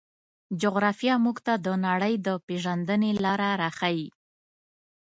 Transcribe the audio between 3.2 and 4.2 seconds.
لاره راښيي.